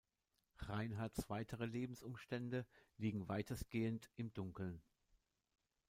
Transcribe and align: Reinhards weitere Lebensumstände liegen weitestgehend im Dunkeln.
Reinhards 0.57 1.29
weitere 1.29 1.67
Lebensumstände 1.67 2.65
liegen 2.97 3.27
weitestgehend 3.27 4.09
im 4.15 4.33
Dunkeln. 4.33 4.81